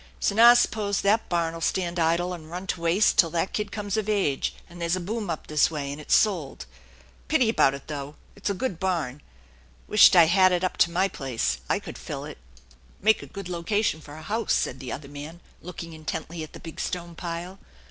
[0.19, 3.71] So now I s'pose that barn'll stand idle and run to waste till that kid
[3.71, 6.65] comes of age and there's a boom up this way and it's sold.
[7.27, 9.21] Pity about it, though; it's a good barn.
[9.87, 12.39] Wisht I had it Up to my place; I could fill it.""
[13.03, 16.59] Make a good location for a house," said the other man, looking intently at the
[16.59, 17.59] big stone pile.